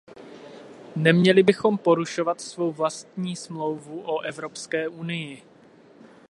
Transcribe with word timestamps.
Neměli 0.95 1.43
bychom 1.43 1.77
porušovat 1.77 2.41
svou 2.41 2.71
vlastní 2.71 3.35
Smlouvu 3.35 4.01
o 4.05 4.21
Evropské 4.21 4.87
unii. 4.87 5.43